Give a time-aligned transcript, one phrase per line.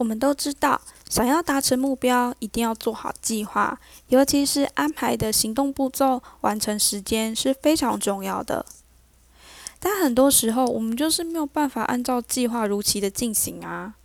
[0.00, 0.80] 我们都知道，
[1.10, 8.64] 想要达成目标，一定要做好计划，尤其是安排的行动步骤、完成时间是非常重要的。
[9.78, 13.96] 但很多时候，我们就是没有办法按照计划如期的进行啊。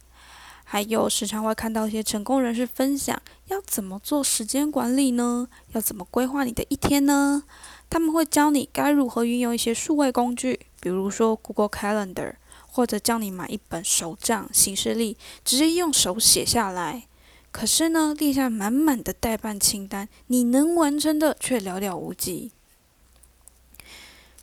[0.66, 3.18] 还有，时常会看到一些成功人士分享，
[3.48, 5.48] 要怎么做时间管理呢？
[5.72, 7.44] 要怎么规划你的一天呢？
[7.90, 12.34] 他们会教你该如何运用一些数位工具，比如说 Google Calendar。
[12.76, 15.16] 或者叫你买一本手账、行事历，
[15.46, 17.08] 直接用手写下来。
[17.50, 22.52] 可是呢，列下满满的代办清单，你能完成的却寥寥无几。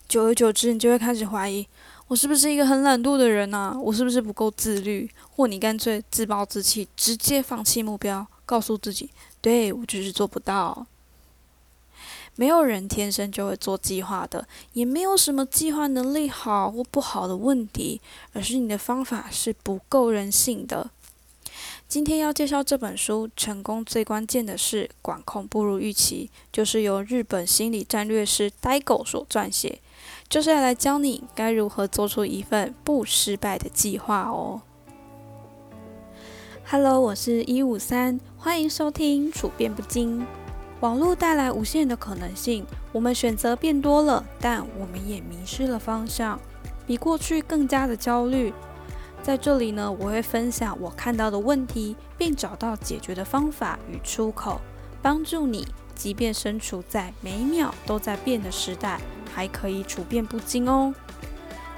[0.09, 1.69] 久而久之，你就会开始怀疑：
[2.09, 3.79] 我是不是一个很懒惰的人啊？
[3.79, 5.11] 我是不是不够自律？
[5.37, 9.11] 或你干脆自暴自弃，直接放弃目标，告诉自己：
[9.43, 10.87] 对我就是做不到。
[12.37, 18.01] 没有人天生就会做计划的，也没有什么计划能力好或不好的问题，
[18.33, 20.91] 而是你的方法是不够人性的。
[21.87, 29.81] 今天要介绍这本书，成功最关键的是管控不如预期，就是由日本心理战略师呆狗所撰写，
[30.27, 34.63] 就是要来教你该如何做出一份不失败的计划哦。
[36.65, 40.27] Hello，我是一五三，欢迎收听处变不惊。
[40.83, 46.41] 网络带来无限的可能性，我们选择变多了，但我们也迷失了方向，
[46.85, 48.53] 比过去更加的焦虑。
[49.23, 54.61] 在这里呢，我会分享我看到的问题，并找到解决的方法与出口，
[55.01, 59.01] 帮助你，即便身处在每一秒都在变的时代，
[59.33, 60.93] 还可以处变不惊哦。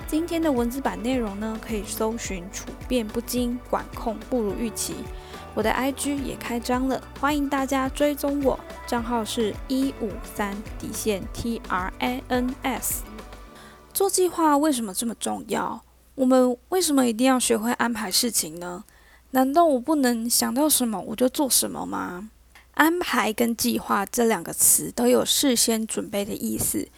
[0.06, 4.94] 今天的文字版内容呢，可以搜寻“处变不惊，管控不如预期”。
[5.54, 13.04] 我的 IG 也开张了，欢迎大家追踪我，账号是一五三底线 T R A N S。
[13.92, 15.80] 做计划为什么这么重要？
[16.16, 18.82] 我们为什么一定要学会安排事情呢？
[19.30, 22.30] 难道我不能想到什么我就做什么吗？
[22.72, 26.88] 安排跟计划这两个词都有事先准备的意思。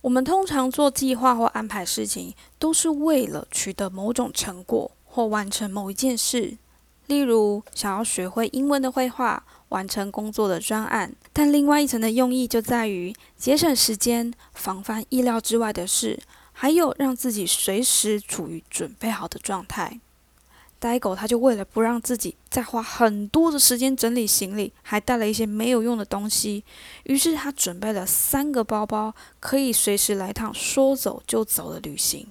[0.00, 6.58] 我们通常做计划或安排事情，都是为了取得某种成果或完成某一件事。
[7.06, 16.18] 例如，想要学会英文的绘画，完成工作的专案，但另外一层的用意就在于节省时间，防范意料之外的事，
[16.52, 20.00] 还有让自己随时处于准备好的状态。
[20.78, 26.64] 呆狗他就为了不让自己再花很多的时间整理行李，还带了一些没有用的东西，
[27.04, 32.26] 于是他准备了三个包包，可以随时来趟说走就走的旅行。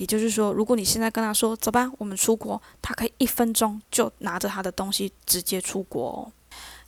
[0.00, 6.32] 也就是说，如果你现在跟他说走吧，我们出国，他可以一分钟就拿着他的东西直接出国哦。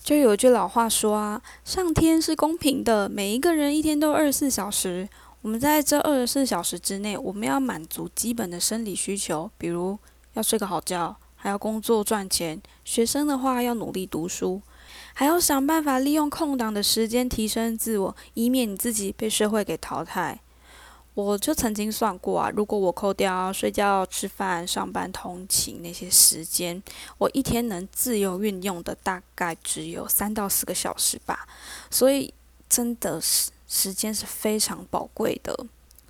[0.02, 5.06] 就有一句老话说啊，上天是公平的，每一个人一天都二十四小时，
[5.42, 9.98] 我们在这二十四小时之内，我们要满足基本的生理需求，比如
[10.32, 12.62] 要睡个好觉，还要工作赚钱。
[12.82, 14.62] 学生的话要努力读书，
[15.12, 20.40] 还要想办法利用空档的时间提升自我，以免你自己被社会给淘汰。
[21.14, 26.82] 我就曾经算过啊，如果我扣掉睡觉、吃饭、上班、通勤那些时间，
[27.18, 31.46] 我一天能自由运用的大概只有三到四个小时吧。
[31.90, 32.32] 所以
[32.68, 35.66] 真的是时间是非常宝贵的。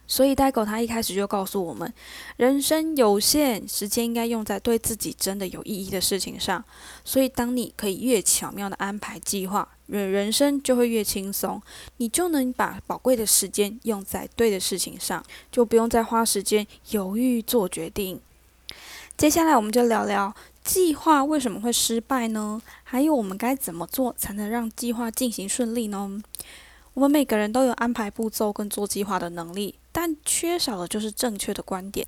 [0.06, 1.90] 所以呆狗他一开始就告诉我们，
[2.36, 6.62] 人生有限，时间应该用在对自己真的有意义的事情上。
[7.02, 11.60] 所以当你可以越巧妙的安排计划，人人生就会越轻松，
[11.98, 18.20] 你就能把宝贵的时间用在对的事情上，就不用再花时间犹豫做决定。
[19.18, 22.62] 接下来我们就聊聊计划为什么会失败呢？
[22.82, 26.22] 还有我们该怎么做才能让计划进行顺利呢？
[26.94, 29.74] 我们每个人都有安排步骤跟做计划的能力。
[29.94, 32.06] 但缺少的就是正确的观点，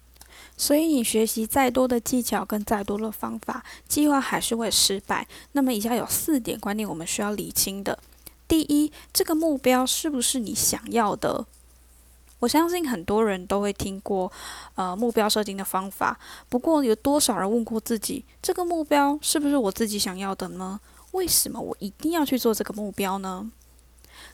[0.57, 5.27] 所以你学习再多的技巧跟再多的方法，计划还是会失败。
[5.53, 7.99] 那么以下有四点观念我们需要理清的：
[8.47, 11.47] 第一，这个目标是不是你想要的？
[12.41, 14.31] 我相信很多人都会听过，
[14.75, 16.19] 呃，目标设定的方法。
[16.49, 20.79] 不过有多少人问过自己，这个目标是不是我自己想要的呢？
[21.13, 23.51] 为什么我一定要去做这个目标呢？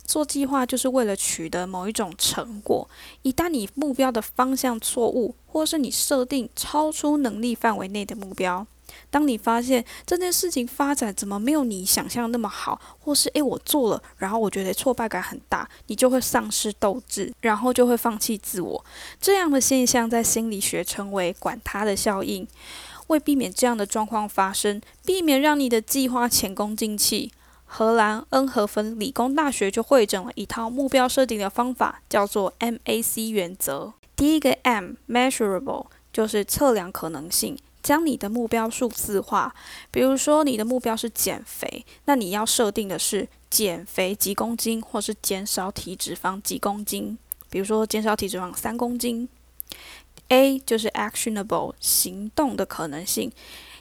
[0.04, 2.88] 做计划就是为了取得某一种成果。
[3.22, 8.66] 一旦你目标的方向错误，或是你设定超出能力范围内的目标，
[9.10, 18.84] 当你发现这件事情发展怎么没有你想象那么好，或是诶我做了，然后我觉得挫败感很大，你就会丧失斗志，然后就会放弃自我。
[19.20, 22.46] 这样的现象在心理学称为“管他的效应”。
[23.08, 27.32] 为避免这样的状况发生，避免让你的计划前功尽弃。
[27.72, 33.92] 荷兰恩和芬理工大学就会整了一套目标设定的方法，叫做 MAC 原则。
[34.16, 39.54] 第一个 M，measurable，就是测量可能性，将你的目标数字化。
[39.92, 47.16] 比如说，你的目标是减肥，那你要设定的是减肥几公斤，或是减少体脂肪几公斤。
[47.48, 49.28] 比如说，减少体脂肪三公斤。
[50.28, 53.32] A 就是 actionable 行动的可能性，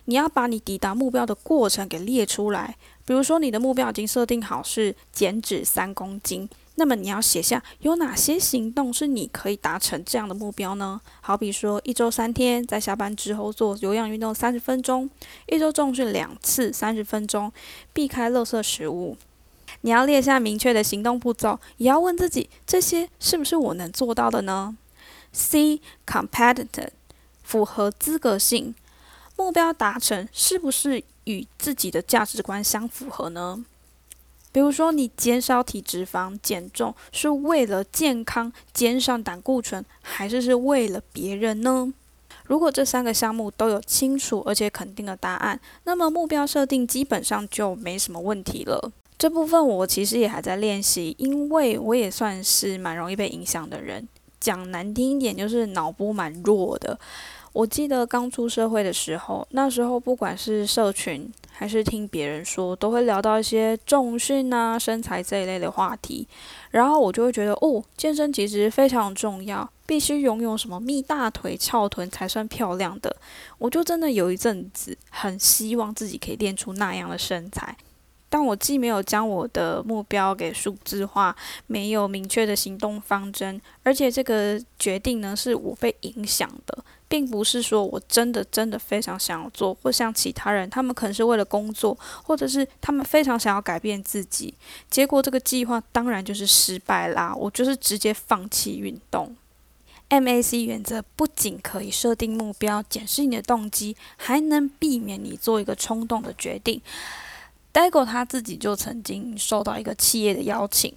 [0.10, 2.76] 你要把你抵达目标的过程给列出来。
[3.06, 6.50] 比如说，你的目标已经设定好是减脂三公斤。
[6.76, 11.00] 那么你要写下有哪些行动是你可以达成这样的目标呢？
[11.22, 15.08] 好比说，一周三天在下班之后做有氧运动三十分钟，
[15.46, 17.52] 一周重训两次三十分钟，
[17.94, 19.16] 避开垃圾食物。
[19.82, 24.76] 你要列下明确的行动步骤，也要问自己这些是不是我能做到的呢
[25.32, 26.90] ？C competitive
[27.44, 28.74] 符合资格性，
[29.40, 33.64] 目标达成是不是与自己的价值观相符合呢？
[34.52, 41.94] 比如说，你减少体脂肪、减重是为了健康、减少胆固醇，还是是为了别人呢？
[42.44, 48.92] 如果这三个项目都有清楚而且肯定的答案，那么目标设定基本上就没什么问题了。
[49.18, 54.06] 这部分我其实也还在练习，因为我也算是蛮容易被影响的人。
[54.42, 56.98] 讲难听一点，就是脑波蛮弱的。
[57.52, 66.28] 我记得刚出社会的时候，那时候不管是社群还是听别人说，都会聊到一些重训啊、身材这一类的话题，
[66.72, 73.16] 然后我就会觉得，哦，健身其实非常重要，必须拥有什么蜜大腿、翘臀才算漂亮的。
[73.58, 77.76] 我就真的有一阵子很希望自己可以练出那样的身材。
[78.32, 81.36] 但我既没有将我的目标给数字化，
[81.66, 86.78] 没有明确的行动方针，而且这个决定呢是我被影响的，
[87.10, 94.54] 并不是说我真的真的非常想要做，或像其他人，他们可能是为了工作，或者是他们非常想要改变自己，
[94.90, 97.36] 结果这个计划当然就是失败啦。
[97.36, 99.36] 我就是直接放弃运动。
[100.10, 106.82] MAC 原则不仅可以设定目标，检视你的动机，还能避免你做一个冲动的决定。
[107.72, 110.96] Dago 他自己就曾经受到一个企业的邀请，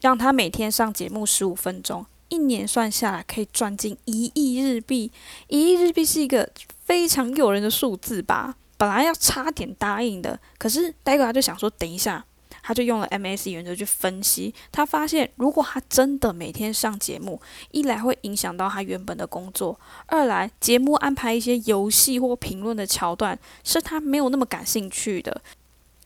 [0.00, 5.12] 让他每天上节目十五分钟，一年算下来可以赚进一亿日币。
[5.48, 6.48] 一亿日币是一个
[6.86, 8.54] 非常诱人的数字吧？
[8.78, 12.24] 本来要差点答应的，可是戴狗他就想说，等一下，
[12.62, 17.38] 他就用了 MAC 原则去分析，他发现如果他真的每天上节目，
[17.70, 25.42] 一来会影响到他原本的工作，二来节目安排一些游戏或评论的桥段，是他没有那么感兴趣的。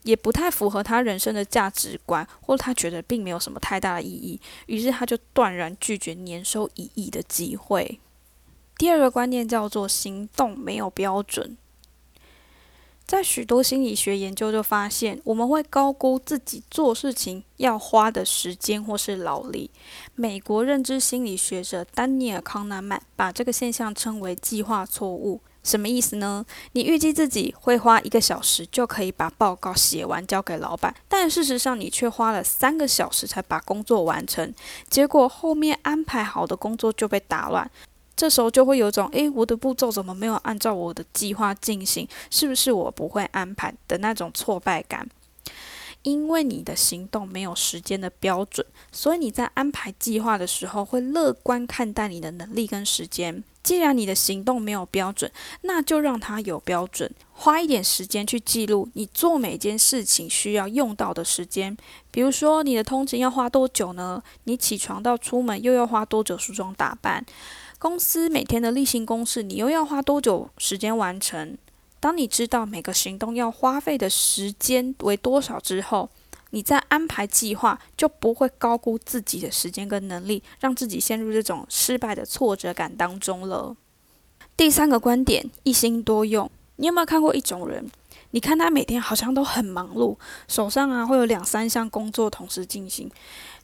[0.06, 7.98] 也不太符合他人生的价值观，或者他觉得并没有什么太大的意义，于是他就断然拒绝年收一亿的机会。
[8.78, 11.56] 第二个观念叫做行动没有标准，
[13.04, 19.70] 在许多心理学研究就发现，我们会高估自己做事情要花的时间或是劳力。
[20.14, 25.40] 美国认知心理学者丹尼尔康纳曼把这个现象称为计划错误。
[25.66, 26.46] 什么意思呢？
[26.72, 34.54] 你预计自己会花一个小时就可以把报告写完交给老板，但事实上你却花了三个小时才把工作完成，
[34.88, 37.68] 结果后面安排好的工作就被打乱，
[38.14, 42.08] 这时候就会有种诶，我的步骤怎么没有按照我的计划进行？
[42.30, 45.06] 是不是我不会安排的那种挫败感？
[46.06, 53.42] 因为你的行动没有时间的标准，所以你在安排计划的时候会乐观看待你的能力跟时间。
[53.64, 55.28] 既然你的行动没有标准，
[55.62, 61.76] 那就让它有标准，花一点时间去记录你做每件事情需要用到的时间。
[62.12, 64.22] 比如说，你的通勤要花多久呢？
[64.44, 67.26] 你起床到出门又要花多久梳妆打扮？
[67.80, 71.58] 公司每天的例行公事，你又要花多久时间完成？
[71.98, 76.08] 当你知道每个行动要花费的时间为多少之后，
[76.50, 83.76] 你在安排计划就不会高估自己的时间跟能力，让自己陷入这种失败的挫折感当中了。
[84.56, 86.50] 第三个观点，一心多用。
[86.76, 87.90] 你有没有看过一种人？
[88.30, 93.10] 你看他每天好像都很忙碌，手上啊会有两三项工作同时进行，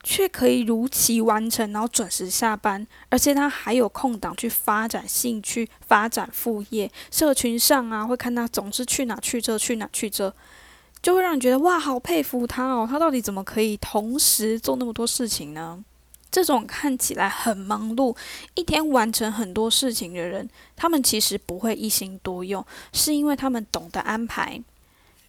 [0.02, 6.90] 却可以如期完成，然后准时下班，而且他还有空档去发展兴趣、发展副业。
[7.10, 10.34] 社群上啊会看他总是去哪去这去哪去这。
[11.00, 12.86] 就会让你觉得哇，好佩服他哦！
[12.88, 15.84] 他到底怎么可以同时做那么多事情呢？
[16.30, 18.16] 这种看起来很忙碌，
[18.54, 24.62] 一天完成很多事情的人，他们其实不会一心多用，是因为他们懂得安排。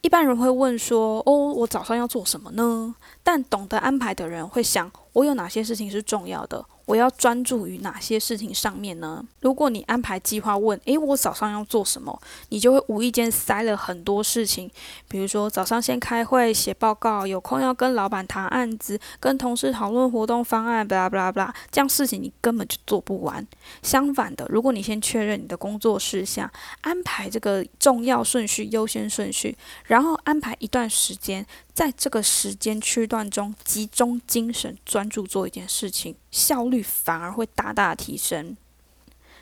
[0.03, 2.93] 一般人会问说：“哦，我早上要做什么呢？”
[3.23, 6.65] 但懂得安排的人会想：我有哪些事情是重要的？
[6.85, 9.23] 我要专注于哪些事情上面呢？
[9.39, 12.21] 如果你安排计划问，诶，我早上要做什么？
[12.49, 14.69] 你就会无意间塞了很多事情，
[15.07, 23.47] 比如说早上先开会写报告，有空要跟老板谈案子，跟同事讨论活动方案，巴拉巴拉巴拉，这样事情你根本就做不完。
[23.81, 26.51] 相反的，如果你先确认你的工作事项，
[26.81, 31.45] 安排这个重要顺序、优先顺序，然后安排一段时间。
[31.73, 38.55] 在这个时间区段中，集中精神，专注做一件事情，效率反而会大大提升。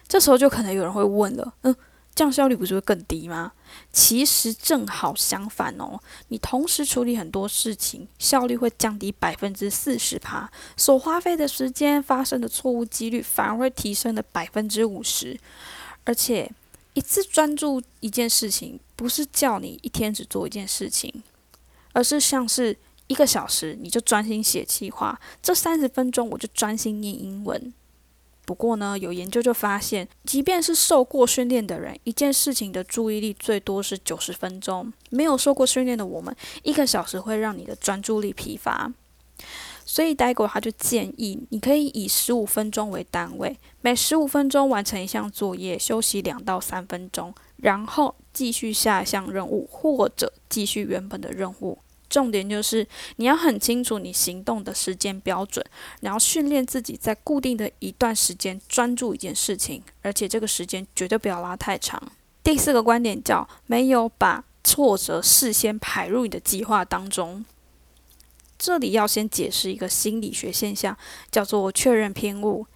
[0.08, 1.76] 这时候就可能有人会问了：，嗯，
[2.16, 3.52] 这样效率不是会更低吗？
[3.92, 15.38] 其实正好相反哦，你同时处理很多事情，效率会降低百分之四十趴，所花费的时间、发生的错误几率反而会提升了百分之五十。
[16.06, 16.50] 而且，
[16.94, 21.24] 一次专注一件事情，不是叫你一天只做一件事情。
[21.94, 27.74] 而是像是一个小时，你就专心写计划；这三十分钟，我就专心念英文。
[28.44, 34.92] 不过呢，有研究就发现，即便是受过训练的人，一件事情的注意力最多是九十分钟。
[35.10, 38.92] 没有受过训练的我们，一个小时会让你的专注力疲乏。
[39.86, 51.78] 所以，呆狗他就建议，你可以以十五分钟为单位，每十五分钟完成一项作业，休息两到三分钟，然后继续下一项任务，或者继续原本的任务。
[52.10, 52.86] 重点就是
[53.16, 55.66] 你要很清楚你行动的时间标准，
[56.02, 62.12] 然后训练自己在固定的一段时间专注一件事情，而且这个时间绝对不要拉太长。
[62.44, 67.46] 第四个观点叫没有把挫折事先排入你的计划当中。
[68.60, 70.98] 这里要先解释一个心理学现象，
[71.32, 72.68] 叫做确认偏误。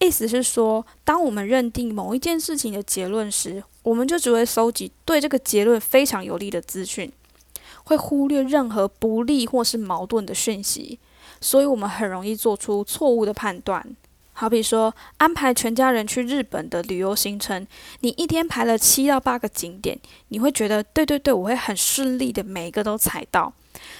[0.00, 7.12] 意思是说，当我们认定某一件事情的结论时，我们就只会搜集对这个结论非常有利的资讯。
[7.84, 10.98] 会忽略任何不利或是矛盾的讯息，
[11.40, 13.84] 所以我们很容易做出错误的判断。
[14.32, 17.66] 好比说，安排全家人去日本的旅游行程，
[18.00, 23.52] 你一天排了七到八个景点，你会觉得对对对，我会很顺利的每一个都踩到。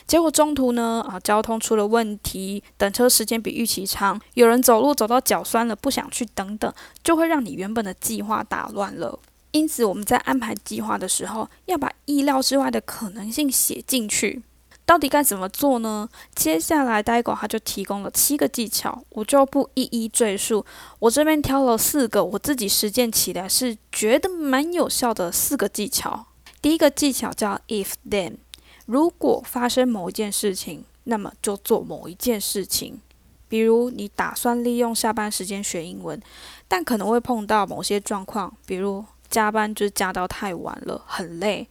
[0.07, 6.73] 结果中途呢，啊，交通出了问题，等车时间比预期长，有人走路走到脚酸了不想去，等等，
[7.05, 9.19] 就会让你原本的计划打乱了。
[9.53, 14.43] 因此，我们在安排计划的时候，要把意料之外的可能性写进去。
[14.91, 16.09] 到底该怎么做呢？
[16.35, 20.67] 接下来，呆狗他就提供了七个技巧，我就不一一赘述。
[20.99, 26.27] 我这边挑了四个，我自己实践起来是觉得蛮有效的四个技巧。
[26.61, 28.39] 第一个技巧叫 If Then，
[28.87, 33.01] 如果发生某一件事情，那么就做某一件事情。
[33.49, 36.21] 比如，你打算利用下班时间学英文，
[36.67, 39.05] 但可能会碰到某些状况，比如。
[39.31, 41.69] 加班就加到太晚了，很累。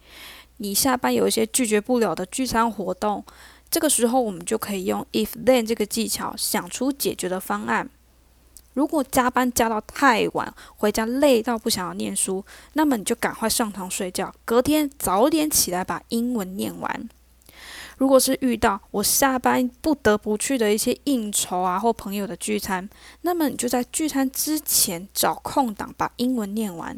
[0.59, 3.23] 你下班有一些拒绝不了的聚餐活动，
[3.69, 7.89] 这个时候我们就可以用 if then 这个技巧想出解决的方案。
[8.73, 17.09] 如果加班加到太晚，回家累到不想要念书，那么你就赶快上床睡觉，隔天早点起来把英文念完。
[17.97, 22.89] 如果是遇到我下班不得不去的一些应酬啊或朋友的聚餐，
[23.21, 26.97] 那么你就在聚餐之前找空档把英文念完。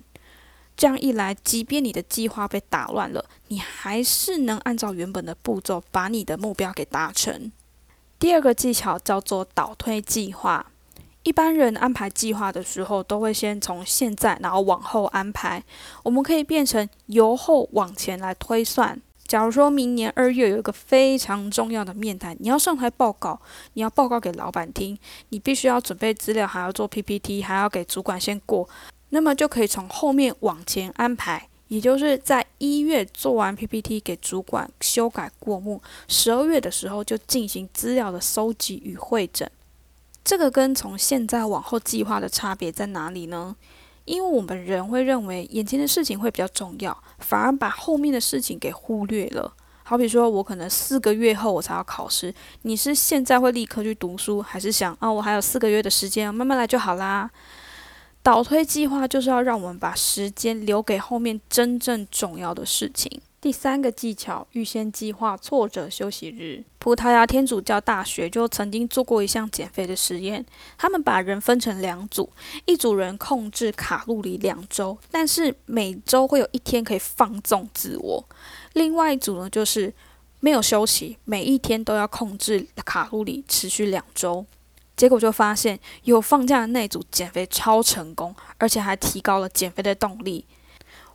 [0.76, 7.52] 这样一来，即便你的计划被打乱了，你还是能按照原本的步骤把你的目标给达成。
[8.18, 10.68] 第二个技巧叫做倒推计划。
[11.24, 15.64] 一般人安排计划的时候，都会先从现在，然后往后安排。
[16.02, 19.00] 我们可以变成由后往前来推算。
[19.28, 23.40] 假如说明年二月有一个非常重要的面谈，你要上台报告，
[23.74, 24.98] 你要报告给老板听，
[25.30, 28.68] 你必须要准备资料，还要做 PPT，还要给主管先过。
[29.12, 39.50] 那么就可以从后面往前安排，也就是在一月做完 PPT 给主管修改过目，十二月的时候就进行资料的收集与会诊。
[40.24, 43.56] 这个跟从现在往后计划的差别在哪里呢？
[44.06, 49.54] 因为我们人会认为眼前的事情会比较重要，反而把后面的事情给忽略了。
[49.84, 57.30] 好比说我可能四个月后我才要考试，你是现在会立刻去读书，还是想啊我还有四个月的时间，慢慢来就好啦？
[58.24, 63.22] 倒推计划就是要让我们把时间留给后面真正重要的事情。
[63.40, 66.64] 第三个技巧，预先计划挫折休息日。
[66.78, 70.46] 葡萄牙天主教大学就曾经做过一项减肥的实验，
[70.78, 72.30] 他们把人分成两组，
[72.66, 78.24] 一组人控制卡路里两周，但是每周会有一天可以放纵自我；
[78.74, 79.92] 另外一组呢，就是
[80.40, 84.46] 没有休息，每一天都要控制卡路里，持续两周。
[85.02, 90.46] 结果就发现，有放假的那一组减肥超成功，而且还提高了减肥的动力。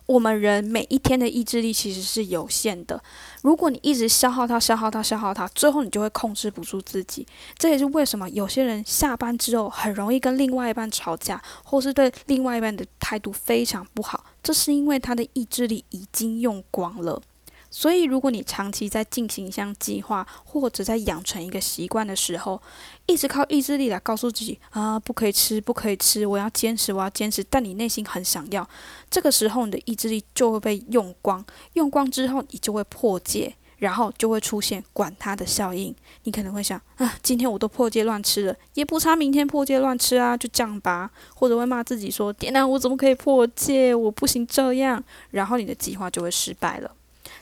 [0.07, 3.01] 我们人每一天的意志力其实是有限的，
[3.43, 7.25] 如果你一直消耗它、消耗它、消耗它，最后你就会控制不住自己。
[7.57, 17.21] 这也是为什么有些人下班之后很容易跟另外一半吵架，或是对另外一半的态度非常不好，这是因为他的意志力已经用光了。
[17.69, 22.61] 所以，如果你长期在进行一项计划，或者在养成一个习惯的时候，
[23.05, 27.43] 一直靠意志力来告诉自己啊，不可以吃，不可以吃，我要坚持，我要坚持。
[27.49, 28.67] 但你内心很想要，
[29.09, 31.43] 这个时候你的意志力就会被用光，
[31.73, 35.93] 用光之后你就会破戒，然后就会出现管它的效应。
[36.23, 41.11] 你可能会想啊，今天我都破戒乱吃了，也不差明天破戒乱吃啊，就这样吧。
[41.35, 43.93] 或者会骂自己说，天哪，我怎么可以破戒？
[43.93, 45.03] 我不行这样。
[45.31, 46.91] 然后你的计划就会失败了。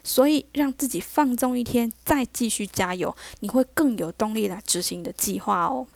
[0.06, 5.88] 所以，让自己放纵一天，再继续加油，你会更有动力来执行你的计划哦。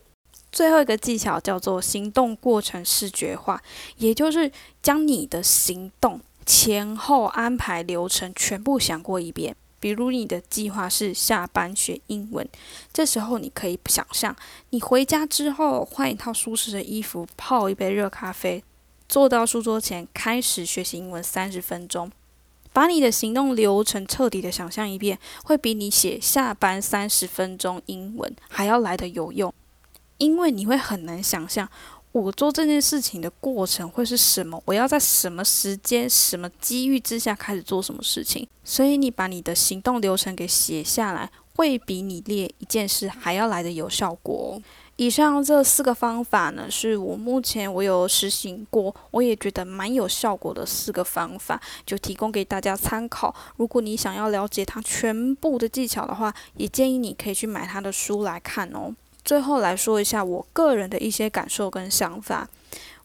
[0.52, 3.62] 最后一个技巧叫做行动过程视觉化，
[3.98, 4.52] 也就是
[4.82, 9.56] 将你的行动前后安排流程全部想过一遍。
[9.80, 12.50] 比如，你的计划是下班学英文，
[12.92, 14.36] 这时候你可以想象，
[14.72, 18.64] 你回家之后换一套舒适的衣服，泡一杯热咖啡，
[19.08, 22.12] 坐到书桌前开始学习英文三十分钟。
[22.72, 29.54] 把你的行动流程彻底的想象一遍，会比你写下班三十分钟英文还要来的有用，
[30.18, 31.68] 因为你会很难想象
[32.12, 38.48] 我做这件事情的过程会是什么，我要在什么时间、什么机遇之下开始做什么事情。
[38.64, 44.62] 所以你把你的行动流程给写下来，会比你列一件事还要来的有效果哦。
[45.00, 53.34] 以上这四个方法呢，是我目前我有实行过，我也觉得蛮有效果的四个方法，就提供给大家参考。
[53.56, 58.94] 如果你想要了解它全部的技巧的话，也建议你可以去买他的书来看哦。
[59.24, 62.50] 最后来说一下我个人的一些感受跟想法。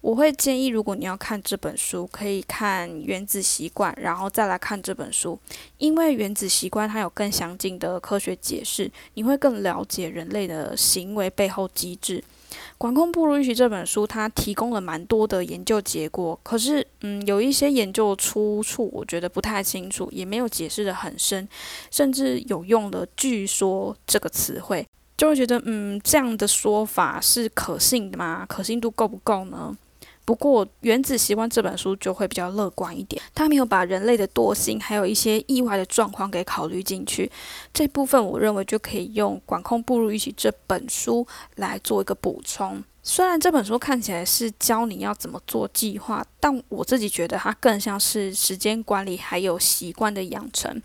[0.04, 5.38] 我会建议，如果你要看这本书，可以看《原子习惯》，然后再来看这本书，
[5.78, 12.22] 因为《原子习惯》它有更详尽的科学解释，你会更了解人类的行为背后机制。
[12.76, 21.48] 《管控不如预期》这本书它提供了蛮多的研究结果，可是，嗯，有一些研究出处我觉得不太清楚，也没有解释的很深，
[21.90, 28.44] 甚至有用的“据说”这个词汇，就会觉得，嗯，这样的说法是可信的吗？
[28.46, 29.74] 可信度够不够呢？
[30.24, 37.30] 不过，《原子习惯》这本书就会比较乐观一点，它没有把人类的惰性还有一些意外的状况给考虑进去。
[37.72, 42.82] 这部分我认为就可以用《管控步入预期》这本书来做一个补充。
[43.02, 50.80] 虽然这本书看起来是教你要怎么做计划，但我自己觉得它更像是时间管理还有习惯的养成。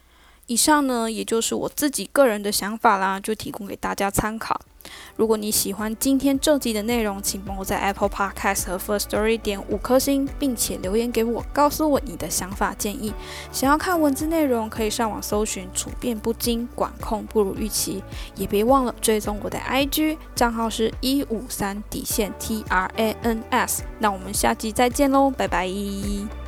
[0.47, 4.59] 以上呢，也就是我自己个人的想法啦，就提供给大家参考。
[5.15, 13.13] 如果你喜欢今天这集的内容，请帮我在 Apple Podcast 和 First Story 点五颗星，并且留言给我，告诉我你的想法建议。
[13.51, 18.01] 想要看文字内容，可以上网搜寻“处变不惊，管控不如预期”，
[18.35, 23.83] 也别忘了追踪我的 IG 账号是一五三底线 T R A N S。
[23.99, 26.38] 那我们下集再见喽，拜拜。